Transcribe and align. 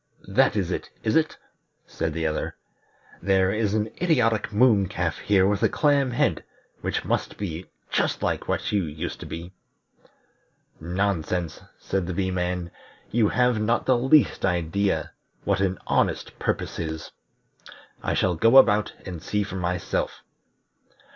that 0.29 0.55
is 0.55 0.71
it, 0.71 0.89
is 1.03 1.15
it?" 1.15 1.37
said 1.85 2.11
the 2.11 2.25
other. 2.25 2.55
"There 3.21 3.51
is 3.51 3.75
an 3.75 3.91
idiotic 4.01 4.51
moon 4.51 4.87
calf 4.87 5.19
here 5.19 5.45
with 5.47 5.61
a 5.61 5.69
clam 5.69 6.09
head, 6.09 6.43
which 6.79 7.05
must 7.05 7.37
be 7.37 7.67
just 7.91 8.23
like 8.23 8.47
what 8.47 8.71
you 8.71 8.83
used 8.85 9.19
to 9.19 9.27
be." 9.27 9.53
"Nonsense," 10.79 11.61
said 11.77 12.07
the 12.07 12.15
Bee 12.15 12.31
man. 12.31 12.71
"You 13.11 13.29
have 13.29 13.61
not 13.61 13.85
the 13.85 13.95
least 13.95 14.43
idea 14.43 15.11
what 15.43 15.59
an 15.59 15.77
honest 15.85 16.39
purpose 16.39 16.79
is. 16.79 17.11
I 18.01 18.15
shall 18.15 18.33
go 18.35 18.57
about, 18.57 18.93
and 19.05 19.21
see 19.21 19.43
for 19.43 19.57
myself." 19.57 20.23